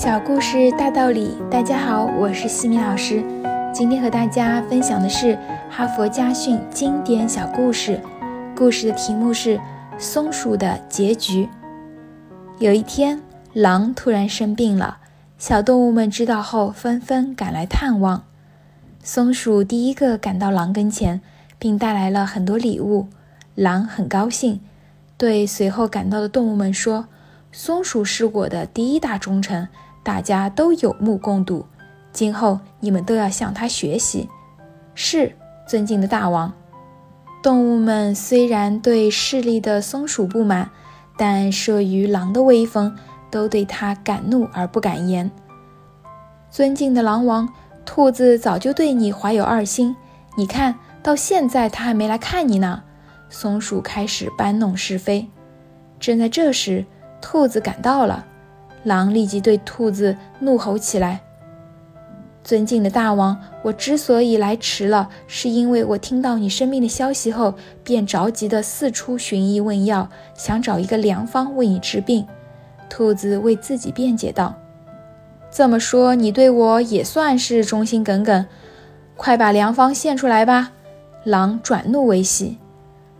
[0.00, 3.20] 小故事大道理，大家好，我是西米老师。
[3.74, 5.36] 今天和大家分享的是
[5.68, 8.00] 哈佛家训经典小故事，
[8.54, 9.58] 故事的题目是
[9.98, 11.46] 《松鼠的结局》。
[12.60, 13.20] 有一天，
[13.52, 14.98] 狼突然生病了，
[15.36, 18.22] 小动物们知道后纷纷赶来探望。
[19.02, 21.20] 松鼠第一个赶到狼跟前，
[21.58, 23.08] 并带来了很多礼物。
[23.56, 24.60] 狼很高兴，
[25.16, 27.08] 对随后赶到的动物们说
[27.50, 29.68] ：“松鼠是我的第一大忠臣，
[30.08, 31.66] 大家都有目共睹。
[32.14, 34.26] 今后你们都要向他学习。”
[34.96, 36.50] 是，尊敬的大王。
[37.42, 40.70] 动物们虽然对势利的松鼠不满。
[41.20, 42.96] 但慑于狼的威风，
[43.28, 45.28] 都对他敢怒而不敢言。
[46.48, 47.52] 尊敬的狼王，
[47.84, 49.96] 兔子早就对你怀有二心，
[50.36, 52.84] 你看到现在他还没来看你呢。
[53.28, 55.28] 松鼠开始搬弄是非。
[55.98, 56.86] 正在这时，
[57.20, 58.24] 兔子赶到了，
[58.84, 61.20] 狼立即对兔子怒吼起来。
[62.44, 67.54] 尊敬的大王，我之所以来迟了，是因为我听到你生病的消息后，
[67.84, 72.26] 便着急地四处寻医问药，想找一个良方为你治病。
[72.88, 74.54] 兔子为自己辩解道
[75.52, 78.46] ：“这么说，你对我也算是忠心耿耿。
[79.14, 80.72] 快把良方献出来吧！”
[81.24, 82.56] 狼转怒为喜：“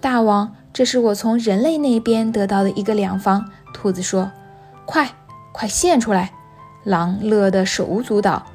[0.00, 4.30] 大王，这是我从人类那边得到的一个良方。”兔子说
[4.86, 5.10] ：“快，
[5.60, 6.32] 快献出来！”
[6.84, 8.46] 狼乐得手舞足蹈。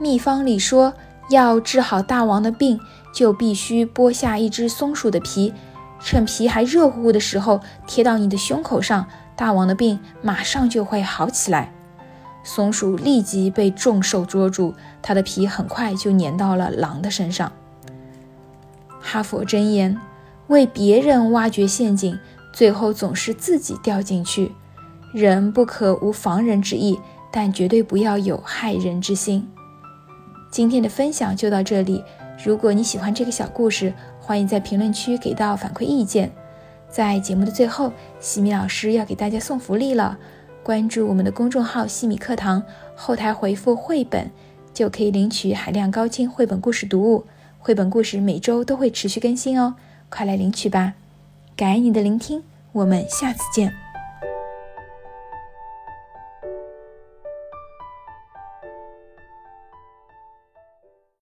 [0.00, 0.92] 秘方里说，
[1.30, 2.80] 要治好大王的病，
[3.14, 5.54] 就必须剥下一只松鼠的皮，
[6.00, 11.72] 趁皮还热乎乎的时候贴到你的胸口上，大王的病马上就会好起来。
[12.42, 17.52] 松鼠立即被众兽捉住，它的皮很快就粘到了狼的身上。
[19.00, 19.96] 哈佛箴言：
[20.48, 22.18] 为别人挖掘陷阱，
[22.52, 24.50] 最后总是自己掉进去。
[25.12, 26.98] 人不可无防人之意，
[27.30, 29.46] 但绝对不要有害人之心。
[30.50, 32.02] 今天的分享就到这里。
[32.42, 36.32] 如果你喜欢这个小故事，欢迎在评论区给到反馈意见。
[36.88, 40.18] 在节目的最后，西米老师要给大家送福利了。
[40.62, 42.62] 关注我们的公众号“西米课堂”，
[42.96, 44.30] 后台回复“绘本”，
[44.72, 47.24] 就可以领取海量高清绘本故事读物。
[47.58, 49.74] 绘本故事每周都会持续更新哦，
[50.08, 50.94] 快来领取吧！
[51.56, 52.42] 感恩你的聆听，
[52.72, 53.91] 我们下次见。